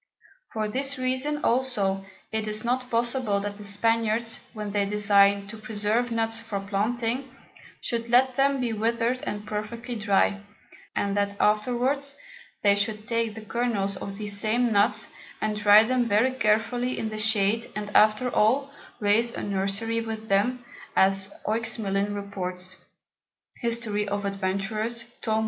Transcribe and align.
For 0.53 0.67
this 0.67 0.97
reason 0.97 1.41
also 1.43 2.03
it 2.31 2.47
is 2.47 2.65
not 2.65 2.89
possible 2.89 3.39
that 3.41 3.57
the 3.59 3.63
Spaniards, 3.63 4.39
when 4.51 4.71
they 4.71 4.83
design 4.83 5.45
to 5.49 5.57
preserve 5.57 6.09
Nuts 6.09 6.39
for 6.39 6.59
planting, 6.59 7.29
should 7.81 8.09
let 8.09 8.35
them 8.35 8.59
be 8.59 8.73
wither'd 8.73 9.21
and 9.27 9.45
perfectly 9.45 9.93
dry, 9.93 10.41
and 10.95 11.15
that 11.15 11.35
afterwards 11.39 12.15
they 12.63 12.73
should 12.73 13.05
take 13.05 13.35
the 13.35 13.45
Kernels 13.45 13.95
of 13.95 14.15
these 14.17 14.35
same 14.39 14.71
Nuts, 14.71 15.09
and 15.39 15.55
dry 15.55 15.83
them 15.83 16.05
very 16.05 16.31
carefully 16.31 16.97
in 16.97 17.09
the 17.09 17.19
Shade, 17.19 17.69
and 17.75 17.91
after 17.95 18.27
all, 18.29 18.71
raise 18.99 19.31
a 19.33 19.43
Nursery 19.43 20.01
with 20.01 20.27
them, 20.29 20.65
as 20.95 21.31
Oexmelin 21.45 22.15
reports, 22.15 22.77
History 23.59 24.07
of 24.07 24.25
Adventurers, 24.25 25.03
Tom. 25.21 25.39